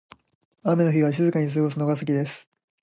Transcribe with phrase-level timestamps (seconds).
[0.63, 2.49] 雨の日は静かに過ごすのが好きです。